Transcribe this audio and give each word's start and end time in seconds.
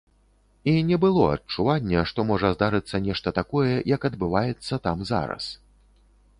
І 0.71 0.73
не 0.87 0.97
было 1.03 1.27
адчування, 1.33 1.99
што 2.13 2.25
можа 2.31 2.51
здарыцца 2.55 3.03
нешта 3.09 3.35
такое, 3.41 3.73
як 3.95 4.01
адбываецца 4.13 4.83
там 4.89 4.97
зараз. 5.15 5.43